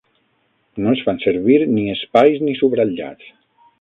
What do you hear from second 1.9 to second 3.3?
espais ni subratllats.